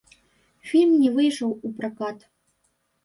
Фільм 0.69 0.95
не 1.03 1.11
выйшаў 1.17 1.49
у 1.69 1.73
пракат. 1.83 2.17